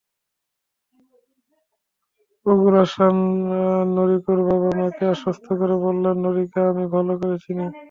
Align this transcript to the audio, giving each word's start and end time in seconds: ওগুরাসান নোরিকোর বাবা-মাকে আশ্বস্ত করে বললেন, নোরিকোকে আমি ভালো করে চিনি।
ওগুরাসান 2.45 3.15
নোরিকোর 3.95 4.39
বাবা-মাকে 4.47 5.03
আশ্বস্ত 5.13 5.45
করে 5.59 5.75
বললেন, 5.85 6.15
নোরিকোকে 6.23 6.61
আমি 6.71 6.85
ভালো 6.95 7.13
করে 7.21 7.35
চিনি। 7.43 7.65